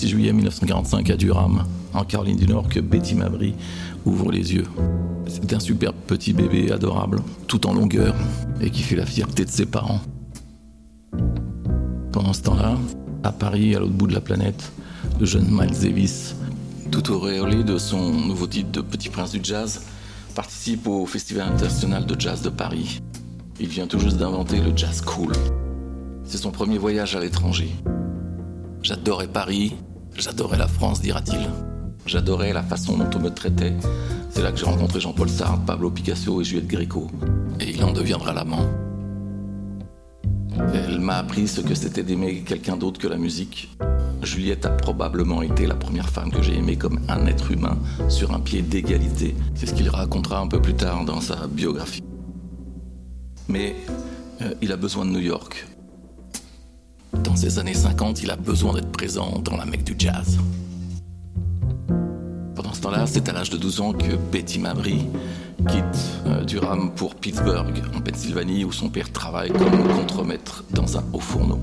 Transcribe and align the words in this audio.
26 0.00 0.08
juillet 0.08 0.32
1945 0.32 1.10
à 1.10 1.16
Durham, 1.16 1.64
en 1.92 2.04
Caroline 2.04 2.38
du 2.38 2.46
Nord, 2.46 2.70
que 2.70 2.80
Betty 2.80 3.14
Mabry 3.14 3.52
ouvre 4.06 4.32
les 4.32 4.54
yeux. 4.54 4.64
C'est 5.26 5.52
un 5.52 5.60
superbe 5.60 5.94
petit 6.06 6.32
bébé 6.32 6.72
adorable, 6.72 7.20
tout 7.46 7.66
en 7.66 7.74
longueur, 7.74 8.14
et 8.62 8.70
qui 8.70 8.82
fait 8.82 8.96
la 8.96 9.04
fierté 9.04 9.44
de 9.44 9.50
ses 9.50 9.66
parents. 9.66 10.00
Pendant 12.12 12.32
ce 12.32 12.40
temps-là, 12.44 12.78
à 13.24 13.30
Paris, 13.30 13.76
à 13.76 13.80
l'autre 13.80 13.92
bout 13.92 14.06
de 14.06 14.14
la 14.14 14.22
planète, 14.22 14.72
le 15.20 15.26
jeune 15.26 15.48
Miles 15.50 15.78
Davis, 15.78 16.34
tout 16.90 17.10
auréolé 17.12 17.62
de 17.62 17.76
son 17.76 18.10
nouveau 18.10 18.46
titre 18.46 18.70
de 18.70 18.80
Petit 18.80 19.10
Prince 19.10 19.32
du 19.32 19.40
Jazz, 19.42 19.82
participe 20.34 20.86
au 20.86 21.04
Festival 21.04 21.52
international 21.52 22.06
de 22.06 22.18
jazz 22.18 22.40
de 22.40 22.48
Paris. 22.48 23.00
Il 23.60 23.68
vient 23.68 23.86
tout 23.86 23.98
juste 23.98 24.16
d'inventer 24.16 24.62
le 24.62 24.74
jazz 24.74 25.02
cool. 25.02 25.32
C'est 26.24 26.38
son 26.38 26.52
premier 26.52 26.78
voyage 26.78 27.16
à 27.16 27.20
l'étranger. 27.20 27.68
J'adorais 28.82 29.28
Paris, 29.28 29.76
j'adorais 30.16 30.58
la 30.58 30.68
France, 30.68 31.00
dira-t-il. 31.00 31.48
J'adorais 32.06 32.52
la 32.52 32.62
façon 32.62 32.96
dont 32.96 33.10
on 33.14 33.20
me 33.20 33.30
traitait. 33.30 33.74
C'est 34.30 34.42
là 34.42 34.52
que 34.52 34.58
j'ai 34.58 34.64
rencontré 34.64 35.00
Jean-Paul 35.00 35.28
Sartre, 35.28 35.64
Pablo 35.64 35.90
Picasso 35.90 36.40
et 36.40 36.44
Juliette 36.44 36.66
Gréco. 36.66 37.08
Et 37.60 37.70
il 37.70 37.84
en 37.84 37.92
deviendra 37.92 38.32
l'amant. 38.32 38.68
Elle 40.74 41.00
m'a 41.00 41.18
appris 41.18 41.48
ce 41.48 41.60
que 41.60 41.74
c'était 41.74 42.02
d'aimer 42.02 42.42
quelqu'un 42.42 42.76
d'autre 42.76 43.00
que 43.00 43.08
la 43.08 43.16
musique. 43.16 43.70
Juliette 44.22 44.66
a 44.66 44.70
probablement 44.70 45.42
été 45.42 45.66
la 45.66 45.74
première 45.74 46.08
femme 46.08 46.30
que 46.30 46.42
j'ai 46.42 46.56
aimée 46.56 46.76
comme 46.76 47.00
un 47.08 47.26
être 47.26 47.50
humain 47.50 47.78
sur 48.08 48.34
un 48.34 48.40
pied 48.40 48.62
d'égalité. 48.62 49.34
C'est 49.54 49.66
ce 49.66 49.74
qu'il 49.74 49.88
racontera 49.88 50.40
un 50.40 50.46
peu 50.46 50.60
plus 50.60 50.74
tard 50.74 51.04
dans 51.04 51.20
sa 51.20 51.46
biographie. 51.46 52.02
Mais 53.48 53.74
euh, 54.42 54.54
il 54.60 54.72
a 54.72 54.76
besoin 54.76 55.06
de 55.06 55.10
New 55.10 55.20
York. 55.20 55.66
Dans 57.30 57.36
ces 57.36 57.60
années 57.60 57.74
50, 57.74 58.24
il 58.24 58.30
a 58.32 58.36
besoin 58.36 58.74
d'être 58.74 58.90
présent 58.90 59.38
dans 59.38 59.56
la 59.56 59.64
mecque 59.64 59.84
du 59.84 59.94
jazz. 59.96 60.36
Pendant 62.56 62.74
ce 62.74 62.80
temps-là, 62.80 63.06
c'est 63.06 63.28
à 63.28 63.32
l'âge 63.32 63.50
de 63.50 63.56
12 63.56 63.80
ans 63.82 63.92
que 63.92 64.16
Betty 64.32 64.58
Mabry 64.58 65.06
quitte 65.68 65.84
euh, 66.26 66.42
Durham 66.42 66.90
pour 66.92 67.14
Pittsburgh, 67.14 67.80
en 67.96 68.00
Pennsylvanie, 68.00 68.64
où 68.64 68.72
son 68.72 68.88
père 68.88 69.12
travaille 69.12 69.52
comme 69.52 69.86
contremaître 69.94 70.64
dans 70.74 70.98
un 70.98 71.04
haut 71.12 71.20
fourneau. 71.20 71.60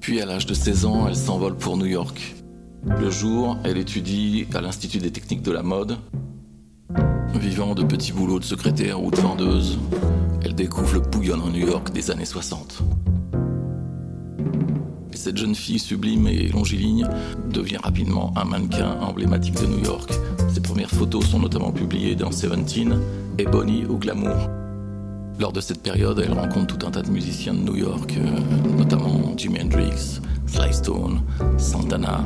Puis 0.00 0.20
à 0.20 0.26
l'âge 0.26 0.46
de 0.46 0.54
16 0.54 0.84
ans, 0.84 1.06
elle 1.06 1.14
s'envole 1.14 1.56
pour 1.56 1.76
New 1.76 1.86
York. 1.86 2.34
Le 2.84 3.08
jour, 3.08 3.56
elle 3.62 3.78
étudie 3.78 4.48
à 4.52 4.60
l'Institut 4.60 4.98
des 4.98 5.12
techniques 5.12 5.42
de 5.42 5.52
la 5.52 5.62
mode. 5.62 5.96
Vivant 7.34 7.76
de 7.76 7.84
petits 7.84 8.12
boulots 8.12 8.40
de 8.40 8.44
secrétaire 8.44 9.00
ou 9.00 9.12
de 9.12 9.16
vendeuse, 9.16 9.78
découvre 10.60 10.92
le 10.92 11.00
bouillonnant 11.00 11.48
New 11.48 11.66
York 11.66 11.90
des 11.90 12.10
années 12.10 12.26
60. 12.26 12.82
Et 15.10 15.16
cette 15.16 15.38
jeune 15.38 15.54
fille 15.54 15.78
sublime 15.78 16.28
et 16.28 16.48
longiligne 16.48 17.08
devient 17.50 17.78
rapidement 17.82 18.34
un 18.36 18.44
mannequin 18.44 19.00
emblématique 19.00 19.58
de 19.58 19.66
New 19.66 19.82
York. 19.82 20.12
Ses 20.52 20.60
premières 20.60 20.90
photos 20.90 21.24
sont 21.24 21.38
notamment 21.38 21.72
publiées 21.72 22.14
dans 22.14 22.30
Seventeen 22.30 23.00
et 23.38 23.44
Bonnie 23.44 23.86
au 23.86 23.96
Glamour. 23.96 24.50
Lors 25.38 25.52
de 25.52 25.62
cette 25.62 25.82
période, 25.82 26.22
elle 26.22 26.34
rencontre 26.34 26.76
tout 26.76 26.86
un 26.86 26.90
tas 26.90 27.00
de 27.00 27.10
musiciens 27.10 27.54
de 27.54 27.60
New 27.60 27.76
York, 27.76 28.14
euh, 28.18 28.76
notamment 28.76 29.32
Jimi 29.38 29.62
Hendrix, 29.62 30.20
Sly 30.46 30.74
Stone, 30.74 31.22
Santana. 31.56 32.22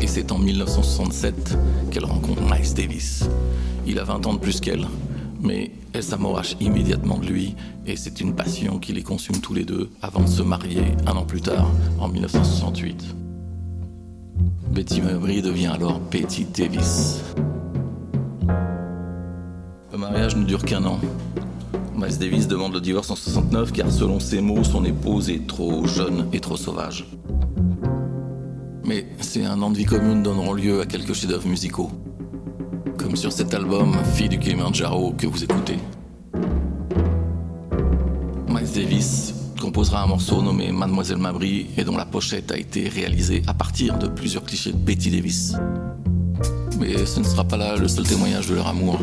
Et 0.00 0.06
c'est 0.06 0.30
en 0.30 0.38
1967 0.38 1.58
qu'elle 1.90 2.04
rencontre 2.04 2.42
Miles 2.42 2.74
Davis. 2.74 3.28
Il 3.88 3.98
a 3.98 4.04
20 4.04 4.24
ans 4.24 4.34
de 4.34 4.38
plus 4.38 4.60
qu'elle, 4.60 4.86
mais 5.44 5.70
elle 5.92 6.02
s'amourache 6.02 6.56
immédiatement 6.60 7.18
de 7.18 7.26
lui 7.26 7.54
et 7.86 7.96
c'est 7.96 8.20
une 8.20 8.34
passion 8.34 8.78
qui 8.78 8.92
les 8.92 9.02
consume 9.02 9.38
tous 9.40 9.54
les 9.54 9.64
deux 9.64 9.90
avant 10.02 10.22
de 10.22 10.28
se 10.28 10.42
marier 10.42 10.82
un 11.06 11.12
an 11.12 11.24
plus 11.24 11.42
tard, 11.42 11.70
en 12.00 12.08
1968. 12.08 13.14
Betty 14.70 15.02
Mabry 15.02 15.42
devient 15.42 15.70
alors 15.72 16.00
Betty 16.00 16.46
Davis. 16.46 17.20
Le 19.92 19.98
mariage 19.98 20.34
ne 20.34 20.44
dure 20.44 20.64
qu'un 20.64 20.84
an. 20.84 20.98
Miles 21.94 22.18
Davis 22.18 22.48
demande 22.48 22.74
le 22.74 22.80
divorce 22.80 23.10
en 23.10 23.16
69 23.16 23.72
car 23.72 23.92
selon 23.92 24.18
ses 24.18 24.40
mots, 24.40 24.64
son 24.64 24.84
épouse 24.84 25.30
est 25.30 25.46
trop 25.46 25.86
jeune 25.86 26.26
et 26.32 26.40
trop 26.40 26.56
sauvage. 26.56 27.06
Mais 28.84 29.06
ces 29.20 29.44
un 29.44 29.62
an 29.62 29.70
de 29.70 29.76
vie 29.76 29.84
commune 29.84 30.22
donneront 30.22 30.54
lieu 30.54 30.80
à 30.80 30.86
quelques 30.86 31.12
chefs-d'œuvre 31.12 31.46
musicaux. 31.46 31.90
Comme 33.04 33.16
sur 33.16 33.32
cet 33.32 33.52
album 33.52 33.94
Fille 34.14 34.30
du 34.30 34.38
Kilimanjaro 34.38 35.12
que 35.12 35.26
vous 35.26 35.44
écoutez. 35.44 35.76
Miles 38.48 38.72
Davis 38.74 39.34
composera 39.60 40.04
un 40.04 40.06
morceau 40.06 40.40
nommé 40.40 40.72
Mademoiselle 40.72 41.18
Mabry 41.18 41.66
et 41.76 41.84
dont 41.84 41.98
la 41.98 42.06
pochette 42.06 42.50
a 42.50 42.56
été 42.56 42.88
réalisée 42.88 43.42
à 43.46 43.52
partir 43.52 43.98
de 43.98 44.08
plusieurs 44.08 44.42
clichés 44.42 44.72
de 44.72 44.78
Betty 44.78 45.10
Davis. 45.10 45.54
Mais 46.80 47.04
ce 47.04 47.20
ne 47.20 47.24
sera 47.24 47.44
pas 47.44 47.58
là 47.58 47.76
le 47.76 47.88
seul 47.88 48.06
témoignage 48.06 48.48
de 48.48 48.54
leur 48.54 48.68
amour. 48.68 48.98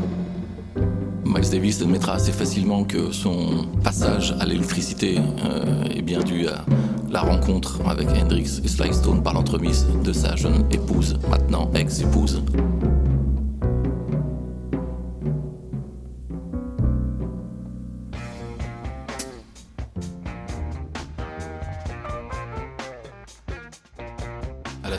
Miles 1.23 1.51
Davis 1.51 1.79
admettra 1.83 2.13
assez 2.13 2.31
facilement 2.31 2.83
que 2.83 3.11
son 3.11 3.67
passage 3.83 4.35
à 4.39 4.45
l'électricité 4.47 5.19
euh, 5.45 5.83
est 5.95 6.01
bien 6.01 6.21
dû 6.21 6.47
à 6.47 6.65
la 7.11 7.21
rencontre 7.21 7.79
avec 7.87 8.09
Hendrix 8.09 8.61
et 8.63 8.67
Sly 8.67 8.95
Stone 8.95 9.21
par 9.21 9.35
l'entremise 9.35 9.85
de 10.03 10.11
sa 10.11 10.35
jeune 10.35 10.65
épouse, 10.71 11.19
maintenant 11.29 11.69
ex-épouse. 11.75 12.41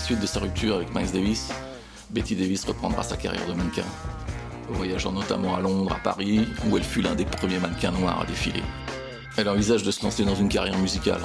Suite 0.02 0.20
de 0.20 0.26
sa 0.26 0.40
rupture 0.40 0.76
avec 0.76 0.94
Miles 0.94 1.12
Davis, 1.12 1.50
Betty 2.10 2.36
Davis 2.36 2.64
reprendra 2.64 3.02
sa 3.02 3.16
carrière 3.16 3.46
de 3.46 3.54
mannequin 3.54 3.84
voyageant 4.72 5.12
notamment 5.12 5.54
à 5.54 5.60
Londres, 5.60 5.92
à 5.92 5.98
Paris, 5.98 6.46
où 6.66 6.76
elle 6.76 6.84
fut 6.84 7.02
l'un 7.02 7.14
des 7.14 7.24
premiers 7.24 7.58
mannequins 7.58 7.92
noirs 7.92 8.20
à 8.20 8.26
défiler. 8.26 8.62
Elle 9.36 9.48
envisage 9.48 9.82
de 9.82 9.90
se 9.90 10.02
lancer 10.04 10.24
dans 10.24 10.34
une 10.34 10.48
carrière 10.48 10.78
musicale. 10.78 11.20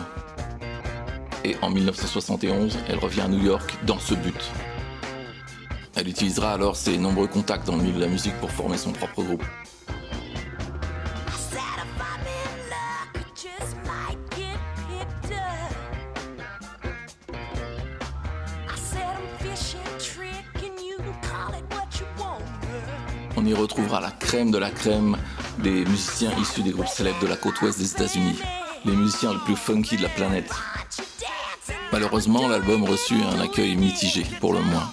Et 1.43 1.55
en 1.61 1.69
1971, 1.69 2.77
elle 2.89 2.99
revient 2.99 3.21
à 3.21 3.27
New 3.27 3.43
York 3.43 3.77
dans 3.85 3.99
ce 3.99 4.13
but. 4.15 4.51
Elle 5.95 6.09
utilisera 6.09 6.53
alors 6.53 6.75
ses 6.75 6.97
nombreux 6.97 7.27
contacts 7.27 7.65
dans 7.65 7.75
le 7.75 7.83
milieu 7.83 7.95
de 7.95 8.01
la 8.01 8.07
musique 8.07 8.35
pour 8.39 8.51
former 8.51 8.77
son 8.77 8.91
propre 8.91 9.23
groupe. 9.23 9.43
On 23.37 23.45
y 23.45 23.53
retrouvera 23.53 24.01
la 24.01 24.09
crème 24.09 24.49
de 24.49 24.57
la 24.57 24.71
crème 24.71 25.15
des 25.59 25.85
musiciens 25.85 26.31
issus 26.41 26.63
des 26.63 26.71
groupes 26.71 26.87
célèbres 26.87 27.19
de 27.21 27.27
la 27.27 27.37
côte 27.37 27.61
ouest 27.61 27.77
des 27.77 27.91
États-Unis, 27.91 28.39
les 28.83 28.95
musiciens 28.95 29.33
les 29.33 29.39
plus 29.39 29.55
funky 29.55 29.95
de 29.95 30.03
la 30.03 30.09
planète. 30.09 30.51
Malheureusement, 31.91 32.47
l'album 32.47 32.83
reçut 32.83 33.21
un 33.35 33.39
accueil 33.39 33.75
mitigé, 33.75 34.25
pour 34.39 34.53
le 34.53 34.61
moins. 34.61 34.91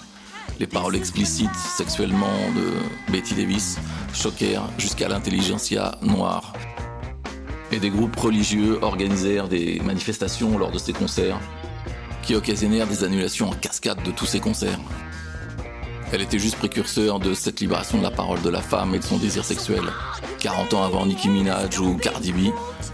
Les 0.59 0.67
paroles 0.67 0.95
explicites 0.95 1.55
sexuellement 1.55 2.51
de 2.55 3.11
Betty 3.11 3.33
Davis 3.33 3.77
choquèrent 4.13 4.69
jusqu'à 4.77 5.09
l'intelligentsia 5.09 5.97
noire. 6.01 6.53
Et 7.71 7.79
des 7.79 7.89
groupes 7.89 8.15
religieux 8.15 8.79
organisèrent 8.81 9.47
des 9.47 9.81
manifestations 9.83 10.57
lors 10.57 10.71
de 10.71 10.77
ces 10.77 10.93
concerts, 10.93 11.39
qui 12.21 12.35
occasionnèrent 12.35 12.87
des 12.87 13.03
annulations 13.03 13.49
en 13.49 13.53
de 13.93 14.11
tous 14.11 14.25
ces 14.25 14.39
concerts. 14.39 14.79
Elle 16.11 16.21
était 16.21 16.39
juste 16.39 16.57
précurseur 16.57 17.19
de 17.19 17.33
cette 17.33 17.59
libération 17.59 17.99
de 17.99 18.03
la 18.03 18.09
parole 18.09 18.41
de 18.41 18.49
la 18.49 18.61
femme 18.61 18.95
et 18.95 18.99
de 18.99 19.03
son 19.03 19.17
désir 19.17 19.45
sexuel. 19.45 19.83
40 20.39 20.73
ans 20.73 20.83
avant 20.83 21.05
Nicki 21.05 21.29
Minaj 21.29 21.79
ou 21.79 21.95
Cardi 21.97 22.31
B, 22.31 22.51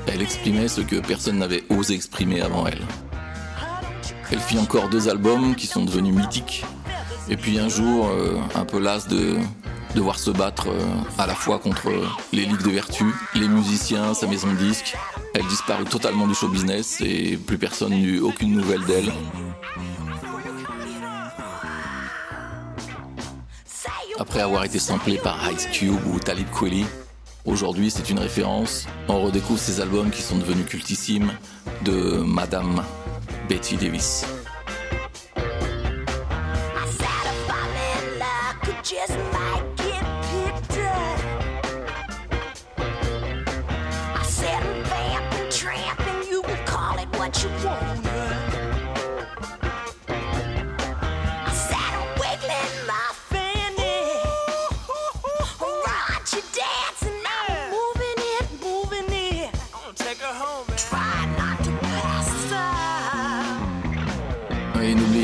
elle 0.08 0.22
exprimait 0.22 0.68
ce 0.68 0.82
que 0.82 0.98
personne 0.98 1.38
n'avait 1.38 1.64
osé 1.70 1.94
exprimer 1.94 2.42
avant 2.42 2.68
elle. 2.68 2.82
Elle 4.32 4.40
fit 4.40 4.58
encore 4.60 4.90
deux 4.90 5.08
albums 5.08 5.56
qui 5.56 5.68
sont 5.68 5.86
devenus 5.86 6.14
mythiques. 6.14 6.66
Et 7.30 7.38
puis 7.38 7.60
un 7.60 7.70
jour, 7.70 8.10
euh, 8.10 8.38
un 8.56 8.66
peu 8.66 8.80
las 8.80 9.08
de 9.08 9.38
devoir 9.96 10.20
se 10.20 10.32
battre 10.32 10.68
euh, 10.70 10.86
à 11.18 11.28
la 11.28 11.36
fois 11.36 11.60
contre 11.60 11.90
les 12.34 12.46
ligues 12.46 12.64
de 12.64 12.72
vertu, 12.72 13.06
les 13.36 13.48
musiciens, 13.48 14.14
sa 14.14 14.28
maison 14.28 14.52
de 14.52 14.58
disques, 14.58 14.96
elle 15.34 15.46
disparut 15.48 15.86
totalement 15.86 16.28
du 16.28 16.34
show 16.34 16.48
business 16.50 17.00
et 17.02 17.38
plus 17.38 17.58
personne 17.58 17.92
n'eut 17.94 18.20
aucune 18.20 18.54
nouvelle 18.54 18.84
d'elle. 18.86 19.12
Après 24.22 24.42
avoir 24.42 24.64
été 24.64 24.78
samplé 24.78 25.18
par 25.18 25.36
Ice 25.52 25.66
Cube 25.74 26.06
ou 26.06 26.20
Talib 26.20 26.48
Kweli, 26.52 26.86
aujourd'hui 27.44 27.90
c'est 27.90 28.08
une 28.12 28.20
référence. 28.20 28.86
On 29.08 29.20
redécouvre 29.20 29.60
ces 29.60 29.82
albums 29.82 30.12
qui 30.12 30.22
sont 30.22 30.38
devenus 30.38 30.68
cultissimes 30.68 31.32
de 31.84 32.22
Madame 32.24 32.84
Betty 33.50 33.78
Davis. 33.78 34.24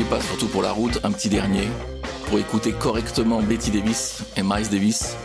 Pas, 0.08 0.20
surtout 0.20 0.46
pour 0.46 0.62
la 0.62 0.72
route, 0.72 1.00
un 1.02 1.10
petit 1.10 1.28
dernier. 1.28 1.68
Pour 2.26 2.38
écouter 2.38 2.72
correctement 2.72 3.42
Betty 3.42 3.70
Davis 3.70 4.22
et 4.36 4.42
Miles 4.42 4.68
Davis, 4.70 5.16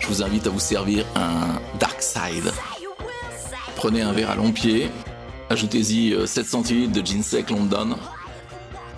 je 0.00 0.06
vous 0.06 0.22
invite 0.22 0.46
à 0.46 0.50
vous 0.50 0.60
servir 0.60 1.04
un 1.14 1.60
Dark 1.78 2.00
Side. 2.00 2.52
Prenez 3.76 4.02
un 4.02 4.12
verre 4.12 4.30
à 4.30 4.36
long 4.36 4.50
pied, 4.50 4.90
ajoutez-y 5.50 6.14
7 6.26 6.44
euh, 6.44 6.48
centilitres 6.48 6.92
de 6.92 7.04
gin 7.04 7.22
sec 7.22 7.50
London, 7.50 7.96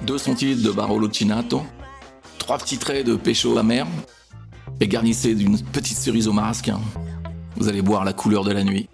2 0.03 0.19
centilitres 0.19 0.63
de 0.63 0.71
Barolo 0.71 1.11
Chinato, 1.11 1.63
3 2.39 2.59
petits 2.59 2.79
traits 2.79 3.07
de 3.07 3.17
pécho 3.17 3.59
amer, 3.59 3.87
et 4.81 4.87
garnissez 4.87 5.35
d'une 5.35 5.59
petite 5.59 5.99
cerise 5.99 6.29
au 6.29 6.33
marasquin. 6.33 6.81
Vous 7.57 7.69
allez 7.69 7.83
boire 7.83 8.05
la 8.05 8.13
couleur 8.13 8.45
de 8.45 8.53
la 8.53 8.63
nuit. 8.63 8.89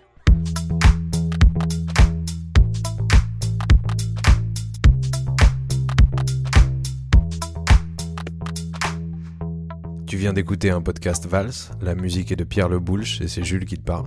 Viens 10.21 10.35
d'écouter 10.35 10.69
un 10.69 10.83
podcast 10.83 11.27
Vals, 11.27 11.73
la 11.81 11.95
musique 11.95 12.31
est 12.31 12.37
de 12.37 12.45
Pierre 12.45 12.69
Le 12.69 12.79
Boulch 12.79 13.23
et 13.23 13.27
c'est 13.27 13.43
Jules 13.43 13.65
qui 13.65 13.79
te 13.79 13.83
parle. 13.83 14.05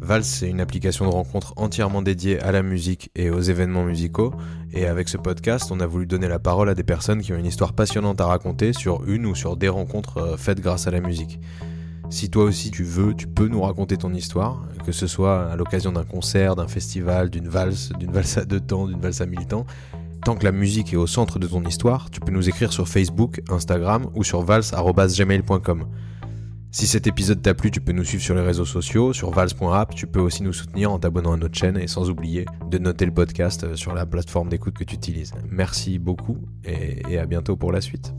Vals, 0.00 0.24
c'est 0.24 0.50
une 0.50 0.60
application 0.60 1.08
de 1.08 1.12
rencontre 1.12 1.52
entièrement 1.54 2.02
dédiée 2.02 2.40
à 2.40 2.50
la 2.50 2.64
musique 2.64 3.12
et 3.14 3.30
aux 3.30 3.38
événements 3.38 3.84
musicaux. 3.84 4.34
Et 4.72 4.86
avec 4.86 5.08
ce 5.08 5.16
podcast, 5.16 5.70
on 5.70 5.78
a 5.78 5.86
voulu 5.86 6.06
donner 6.06 6.26
la 6.26 6.40
parole 6.40 6.68
à 6.68 6.74
des 6.74 6.82
personnes 6.82 7.22
qui 7.22 7.32
ont 7.32 7.36
une 7.36 7.46
histoire 7.46 7.72
passionnante 7.72 8.20
à 8.20 8.26
raconter 8.26 8.72
sur 8.72 9.08
une 9.08 9.26
ou 9.26 9.36
sur 9.36 9.56
des 9.56 9.68
rencontres 9.68 10.18
euh, 10.18 10.36
faites 10.36 10.58
grâce 10.58 10.88
à 10.88 10.90
la 10.90 10.98
musique. 10.98 11.38
Si 12.10 12.30
toi 12.30 12.42
aussi 12.42 12.72
tu 12.72 12.82
veux, 12.82 13.14
tu 13.14 13.28
peux 13.28 13.46
nous 13.46 13.62
raconter 13.62 13.96
ton 13.96 14.12
histoire, 14.12 14.66
que 14.84 14.90
ce 14.90 15.06
soit 15.06 15.52
à 15.52 15.54
l'occasion 15.54 15.92
d'un 15.92 16.04
concert, 16.04 16.56
d'un 16.56 16.66
festival, 16.66 17.30
d'une 17.30 17.46
valse, 17.46 17.90
d'une 18.00 18.10
valse 18.10 18.38
à 18.38 18.44
deux 18.44 18.60
temps, 18.60 18.88
d'une 18.88 19.00
valse 19.00 19.20
à 19.20 19.26
mille 19.26 19.46
temps. 19.46 19.66
Tant 20.24 20.36
que 20.36 20.44
la 20.44 20.52
musique 20.52 20.94
est 20.94 20.96
au 20.96 21.06
centre 21.06 21.38
de 21.38 21.46
ton 21.46 21.62
histoire, 21.64 22.10
tu 22.10 22.18
peux 22.18 22.32
nous 22.32 22.48
écrire 22.48 22.72
sur 22.72 22.88
Facebook, 22.88 23.42
Instagram 23.50 24.06
ou 24.14 24.24
sur 24.24 24.40
vals.gmail.com. 24.40 25.86
Si 26.70 26.86
cet 26.86 27.06
épisode 27.06 27.42
t'a 27.42 27.52
plu, 27.52 27.70
tu 27.70 27.82
peux 27.82 27.92
nous 27.92 28.04
suivre 28.04 28.24
sur 28.24 28.34
les 28.34 28.40
réseaux 28.40 28.64
sociaux, 28.64 29.12
sur 29.12 29.30
vals.app, 29.30 29.94
tu 29.94 30.06
peux 30.06 30.20
aussi 30.20 30.42
nous 30.42 30.54
soutenir 30.54 30.90
en 30.90 30.98
t'abonnant 30.98 31.34
à 31.34 31.36
notre 31.36 31.56
chaîne 31.56 31.76
et 31.76 31.86
sans 31.86 32.08
oublier 32.08 32.46
de 32.70 32.78
noter 32.78 33.04
le 33.04 33.12
podcast 33.12 33.76
sur 33.76 33.94
la 33.94 34.06
plateforme 34.06 34.48
d'écoute 34.48 34.74
que 34.74 34.84
tu 34.84 34.94
utilises. 34.94 35.32
Merci 35.50 35.98
beaucoup 35.98 36.38
et 36.64 37.18
à 37.18 37.26
bientôt 37.26 37.56
pour 37.56 37.70
la 37.70 37.82
suite. 37.82 38.14